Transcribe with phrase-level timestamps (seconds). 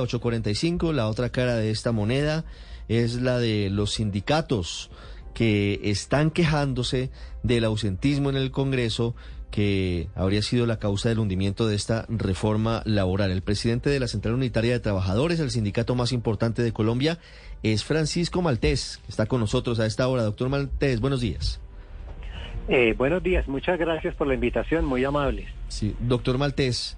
[0.00, 2.44] 845, la otra cara de esta moneda
[2.88, 4.90] es la de los sindicatos
[5.34, 7.10] que están quejándose
[7.42, 9.14] del ausentismo en el Congreso
[9.50, 13.30] que habría sido la causa del hundimiento de esta reforma laboral.
[13.30, 17.18] El presidente de la Central Unitaria de Trabajadores, el sindicato más importante de Colombia,
[17.62, 20.24] es Francisco Maltés, que está con nosotros a esta hora.
[20.24, 21.60] Doctor Maltés, buenos días.
[22.66, 25.46] Eh, buenos días, muchas gracias por la invitación, muy amable.
[25.68, 26.96] Sí, doctor Maltés,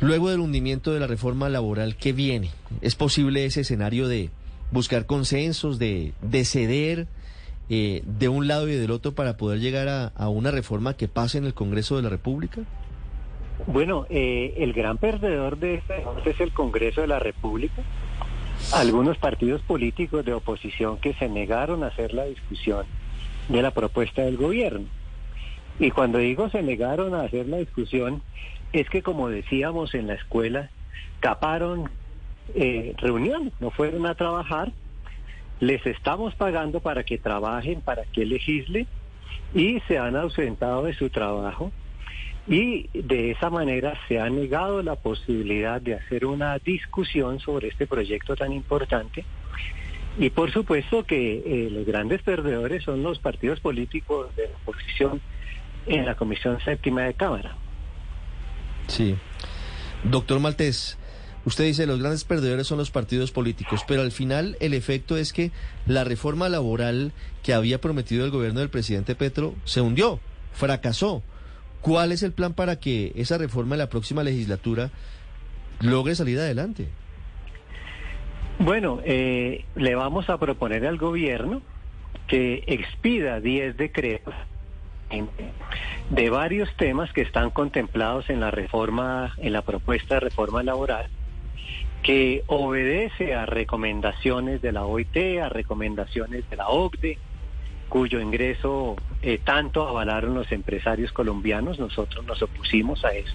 [0.00, 2.50] luego del hundimiento de la reforma laboral, ¿qué viene?
[2.80, 4.30] ¿Es posible ese escenario de
[4.70, 7.06] buscar consensos, de, de ceder
[7.68, 11.08] eh, de un lado y del otro para poder llegar a, a, una reforma que
[11.08, 12.62] pase en el Congreso de la República?
[13.66, 17.82] Bueno, eh, el gran perdedor de este es el Congreso de la República.
[18.72, 22.86] Algunos partidos políticos de oposición que se negaron a hacer la discusión
[23.48, 24.86] de la propuesta del gobierno.
[25.80, 28.22] Y cuando digo se negaron a hacer la discusión,
[28.72, 30.68] es que como decíamos en la escuela,
[31.20, 31.88] caparon
[32.54, 34.72] eh, reunión, no fueron a trabajar,
[35.58, 38.86] les estamos pagando para que trabajen, para que legislen,
[39.54, 41.72] y se han ausentado de su trabajo.
[42.46, 47.86] Y de esa manera se ha negado la posibilidad de hacer una discusión sobre este
[47.86, 49.24] proyecto tan importante.
[50.18, 55.22] Y por supuesto que eh, los grandes perdedores son los partidos políticos de la oposición
[55.90, 57.56] en la Comisión Séptima de Cámara.
[58.86, 59.16] Sí.
[60.04, 60.98] Doctor Maltés,
[61.44, 65.32] usted dice los grandes perdedores son los partidos políticos, pero al final el efecto es
[65.32, 65.50] que
[65.86, 67.12] la reforma laboral
[67.42, 70.20] que había prometido el gobierno del presidente Petro se hundió,
[70.52, 71.22] fracasó.
[71.80, 74.90] ¿Cuál es el plan para que esa reforma en la próxima legislatura
[75.80, 76.88] logre salir adelante?
[78.58, 81.62] Bueno, eh, le vamos a proponer al gobierno
[82.28, 84.34] que expida 10 decretos
[86.10, 91.08] de varios temas que están contemplados en la reforma, en la propuesta de reforma laboral,
[92.02, 97.18] que obedece a recomendaciones de la OIT, a recomendaciones de la OCDE,
[97.88, 103.34] cuyo ingreso eh, tanto avalaron los empresarios colombianos, nosotros nos opusimos a eso.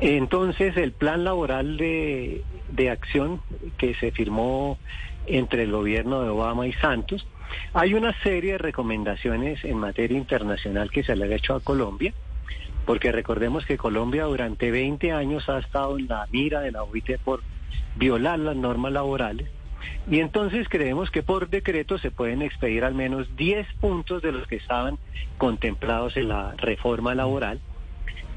[0.00, 3.40] Entonces, el plan laboral de, de acción
[3.76, 4.78] que se firmó
[5.26, 7.26] entre el gobierno de Obama y Santos,
[7.74, 12.12] hay una serie de recomendaciones en materia internacional que se le ha hecho a Colombia,
[12.86, 17.18] porque recordemos que Colombia durante 20 años ha estado en la mira de la OIT
[17.18, 17.40] por
[17.96, 19.48] violar las normas laborales.
[20.10, 24.46] Y entonces creemos que por decreto se pueden expedir al menos 10 puntos de los
[24.46, 24.98] que estaban
[25.38, 27.60] contemplados en la reforma laboral.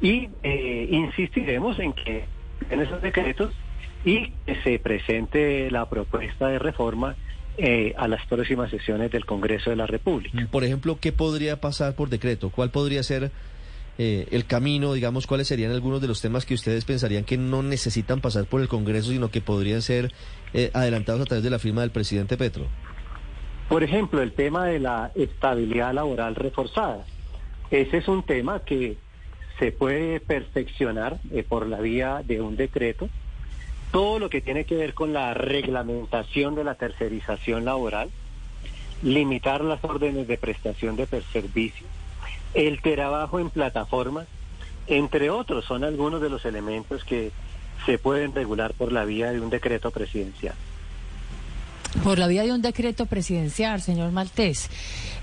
[0.00, 2.24] Y eh, insistiremos en que
[2.70, 3.54] en esos decretos
[4.04, 7.16] y que se presente la propuesta de reforma
[7.56, 10.46] eh, a las próximas sesiones del Congreso de la República.
[10.50, 12.50] Por ejemplo, ¿qué podría pasar por decreto?
[12.50, 13.30] ¿Cuál podría ser
[13.98, 14.92] eh, el camino?
[14.92, 18.60] Digamos, ¿cuáles serían algunos de los temas que ustedes pensarían que no necesitan pasar por
[18.60, 20.12] el Congreso, sino que podrían ser
[20.52, 22.66] eh, adelantados a través de la firma del presidente Petro?
[23.68, 27.04] Por ejemplo, el tema de la estabilidad laboral reforzada.
[27.70, 28.96] Ese es un tema que
[29.58, 33.08] se puede perfeccionar eh, por la vía de un decreto
[33.94, 38.10] todo lo que tiene que ver con la reglamentación de la tercerización laboral,
[39.04, 41.86] limitar las órdenes de prestación de servicio,
[42.54, 44.26] el trabajo en plataformas,
[44.88, 47.30] entre otros, son algunos de los elementos que
[47.86, 50.56] se pueden regular por la vía de un decreto presidencial.
[52.02, 54.70] Por la vía de un decreto presidencial, señor Maltés.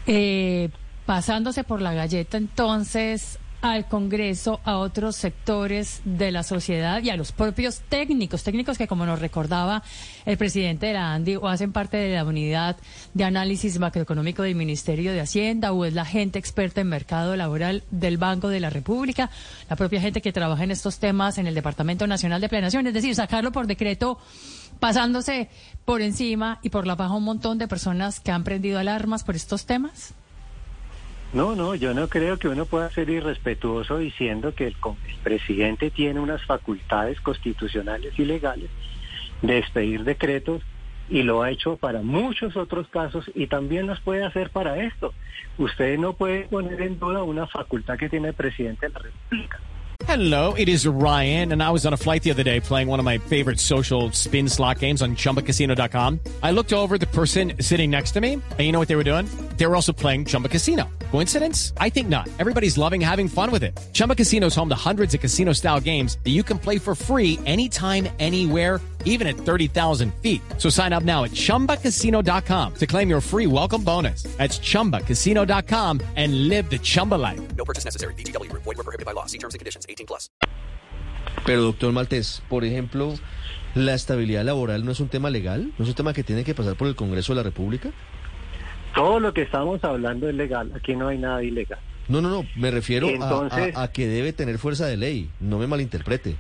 [0.08, 0.70] Eh,
[1.06, 7.16] pasándose por la galleta, entonces, al Congreso, a otros sectores de la sociedad y a
[7.16, 9.84] los propios técnicos, técnicos que como nos recordaba
[10.26, 12.78] el presidente de la ANDI o hacen parte de la unidad
[13.14, 17.84] de análisis macroeconómico del Ministerio de Hacienda o es la gente experta en mercado laboral
[17.92, 19.30] del Banco de la República,
[19.70, 22.94] la propia gente que trabaja en estos temas en el Departamento Nacional de Planeación, es
[22.94, 24.18] decir, sacarlo por decreto
[24.80, 25.50] pasándose
[25.86, 29.36] por encima y por la baja un montón de personas que han prendido alarmas por
[29.36, 30.16] estos temas.
[31.34, 34.76] No, no, yo no creo que uno pueda ser irrespetuoso diciendo que el,
[35.24, 38.70] presidente tiene unas facultades constitucionales y legales
[39.42, 40.62] de expedir decretos
[41.10, 45.14] y lo ha hecho para muchos otros casos y también los puede hacer para esto.
[45.58, 49.60] Usted no puede poner en duda una facultad que tiene el presidente de la República.
[50.08, 53.00] Hello, it is Ryan, and I was on a flight the other day playing one
[53.00, 56.20] of my favorite social spin slot games on chumbacasino.com.
[56.42, 59.06] I looked over the person sitting next to me, and you know what they were
[59.06, 59.28] doing?
[59.62, 60.90] They were also playing Chumba Casino.
[61.12, 61.74] Coincidence?
[61.78, 62.28] I think not.
[62.40, 63.80] Everybody's loving having fun with it.
[63.94, 66.96] Chumba Casino is home to hundreds of casino style games that you can play for
[66.96, 70.42] free anytime, anywhere, even at 30,000 feet.
[70.58, 74.24] So sign up now at chumbacasino.com to claim your free welcome bonus.
[74.36, 77.40] That's chumbacasino.com and live the Chumba life.
[77.56, 78.16] No purchase necessary.
[78.16, 78.64] VGW Group.
[78.64, 79.28] Void were prohibited by law.
[79.28, 79.86] See terms and conditions.
[79.88, 80.32] 18 plus.
[81.46, 83.14] Pero doctor Maltés, por ejemplo,
[83.76, 85.72] ¿la estabilidad laboral no es un tema legal?
[85.78, 87.92] ¿No es un tema que tiene que pasar por el Congreso de la República?
[88.96, 90.72] Todo lo que estamos hablando es legal.
[90.76, 91.80] Aquí no hay nada ilegal.
[92.08, 95.30] No, no, no, me refiero a- Entonces- a, a que debe tener fuerza de ley,
[95.40, 96.36] no me malinterprete.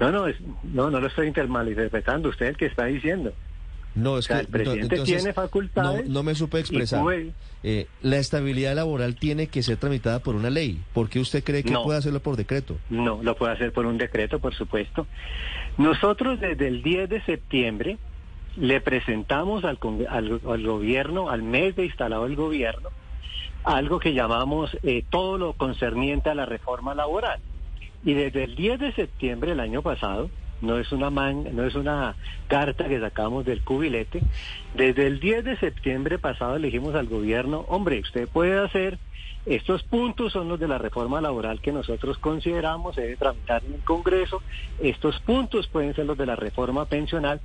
[0.00, 2.28] No, no, es- no, no lo estoy inter- malinterpretando.
[2.28, 3.32] Usted es el que está diciendo.
[3.94, 7.00] No, es O sea, que el presidente entonces, tiene facultades No, no me supe expresar.
[7.00, 10.82] puede- Eh, la estabilidad laboral tiene que ser tramitada por una ley.
[10.92, 11.84] ¿Por qué usted cree que No.
[11.84, 12.76] puede hacerlo por decreto?
[12.90, 15.06] No, lo puede hacer por un decreto, por supuesto.
[15.78, 17.96] Nosotros desde el 10 de septiembre
[18.56, 19.78] le presentamos al,
[20.08, 22.90] al, al gobierno, al mes de instalado el gobierno,
[23.64, 27.40] algo que llamamos eh, todo lo concerniente a la reforma laboral.
[28.04, 30.28] Y desde el 10 de septiembre del año pasado,
[30.60, 32.16] no es una man- no es una
[32.48, 34.22] carta que sacamos del cubilete,
[34.74, 38.98] desde el 10 de septiembre pasado le dijimos al gobierno, hombre, usted puede hacer
[39.46, 43.74] estos puntos son los de la reforma laboral que nosotros consideramos se debe tramitar en
[43.74, 44.40] el Congreso.
[44.80, 47.42] Estos puntos pueden ser los de la reforma pensional,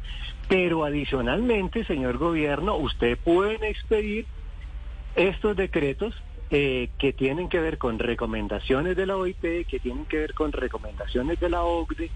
[0.47, 4.27] pero adicionalmente, señor gobierno, usted puede expedir
[5.15, 6.15] estos decretos
[6.51, 10.51] eh, que tienen que ver con recomendaciones de la OIT, que tienen que ver con
[10.51, 12.09] recomendaciones de la OCDE,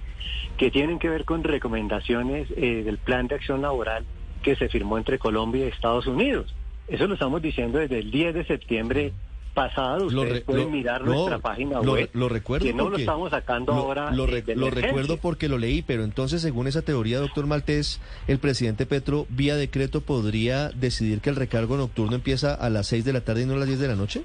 [0.58, 4.06] que tienen que ver con recomendaciones eh, del Plan de Acción Laboral
[4.44, 6.54] que se firmó entre Colombia y Estados Unidos.
[6.88, 9.14] Eso lo estamos diciendo desde el 10 de septiembre
[9.54, 10.10] pasado.
[10.10, 12.10] Lo Ustedes re- pueden lo- mirar no, nuestra página lo- web.
[12.14, 14.12] Lo recuerdo que no lo estamos sacando lo- ahora.
[14.12, 14.88] Lo, re- de lo emergencia.
[14.88, 19.56] recuerdo porque lo leí, pero entonces, según esa teoría, doctor Maltés, el presidente Petro, vía
[19.56, 23.46] decreto, podría decidir que el recargo nocturno empieza a las 6 de la tarde y
[23.46, 24.24] no a las 10 de la noche.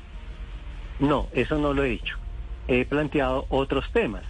[1.00, 2.16] No, eso no lo he dicho.
[2.66, 4.24] He planteado otros temas.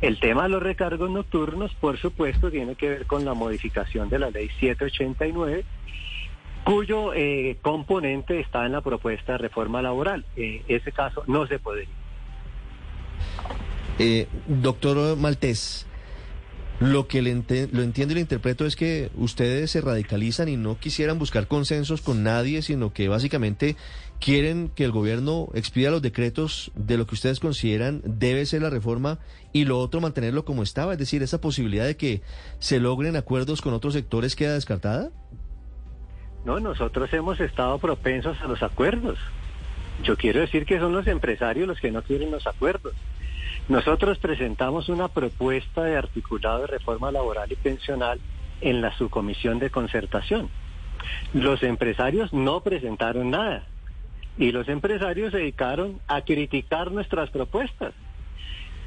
[0.00, 4.20] El tema de los recargos nocturnos, por supuesto, tiene que ver con la modificación de
[4.20, 5.64] la ley 789,
[6.68, 10.26] cuyo eh, componente está en la propuesta de reforma laboral.
[10.36, 11.88] En ese caso no se podría.
[13.98, 15.86] Eh, doctor Maltés,
[16.78, 20.78] lo que le lo entiendo y le interpreto es que ustedes se radicalizan y no
[20.78, 23.74] quisieran buscar consensos con nadie, sino que básicamente
[24.20, 28.68] quieren que el gobierno expida los decretos de lo que ustedes consideran debe ser la
[28.68, 29.20] reforma
[29.54, 32.20] y lo otro mantenerlo como estaba, es decir, esa posibilidad de que
[32.58, 35.10] se logren acuerdos con otros sectores queda descartada.
[36.48, 39.18] No, nosotros hemos estado propensos a los acuerdos.
[40.02, 42.94] Yo quiero decir que son los empresarios los que no quieren los acuerdos.
[43.68, 48.18] Nosotros presentamos una propuesta de articulado de reforma laboral y pensional
[48.62, 50.48] en la subcomisión de concertación.
[51.34, 53.66] Los empresarios no presentaron nada
[54.38, 57.92] y los empresarios se dedicaron a criticar nuestras propuestas.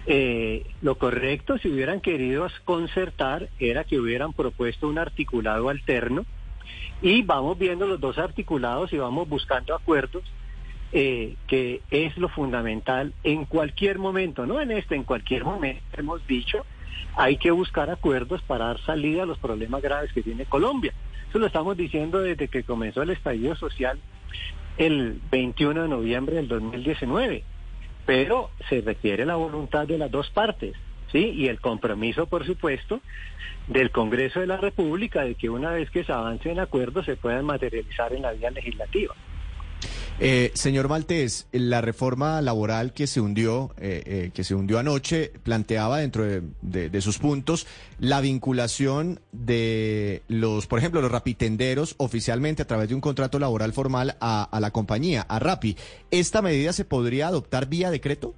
[0.08, 6.26] Eh, lo correcto, si hubieran querido concertar, era que hubieran propuesto un articulado alterno
[7.02, 10.24] y vamos viendo los dos articulados y vamos buscando acuerdos
[10.94, 16.26] eh, que es lo fundamental en cualquier momento, no en este, en cualquier momento hemos
[16.28, 16.66] dicho,
[17.16, 20.94] hay que buscar acuerdos para dar salida a los problemas graves que tiene Colombia.
[21.30, 24.00] Eso lo estamos diciendo desde que comenzó el estallido social
[24.78, 27.44] el 21 de noviembre del 2019,
[28.06, 30.76] pero se requiere la voluntad de las dos partes.
[31.12, 31.20] ¿Sí?
[31.36, 33.02] Y el compromiso, por supuesto,
[33.68, 37.16] del Congreso de la República de que una vez que se avance en acuerdos se
[37.18, 39.14] puedan materializar en la vía legislativa.
[40.24, 45.32] Eh, señor Maltés, la reforma laboral que se hundió, eh, eh, que se hundió anoche,
[45.44, 47.66] planteaba dentro de, de- de sus puntos
[48.00, 53.74] la vinculación de los, por ejemplo, los rapitenderos oficialmente a través de un contrato laboral
[53.74, 55.76] formal a, a la compañía, a Rapi.
[56.12, 58.36] ¿Esta medida se podría adoptar vía decreto?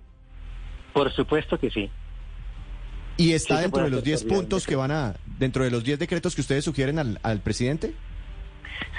[0.93, 1.89] Por supuesto que sí.
[3.17, 5.63] ¿Y está Sí, dentro de los hacer 10 por vía puntos que van a, dentro
[5.63, 7.93] de los 10 decretos que ustedes sugieren al, al presidente?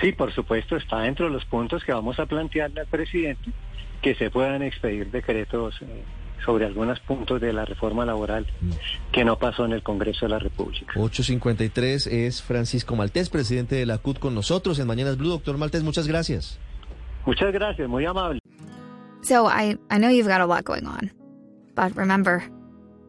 [0.01, 3.51] Sí, por supuesto, está dentro de los puntos que vamos a plantearle al presidente
[4.03, 6.05] que se puedan expedir decretos eh,
[6.45, 8.47] sobre algunos puntos de la reforma laboral
[9.13, 10.93] que no pasó en el Congreso de la República.
[10.95, 15.31] 853 es Francisco Maltés, presidente de la CUT con nosotros en Mañanas Blue.
[15.31, 16.59] Doctor Maltés, muchas gracias.
[17.25, 18.41] Muchas gracias, muy amable.
[19.23, 21.11] So I, I know you've got a lot going on.
[21.75, 22.43] But remember,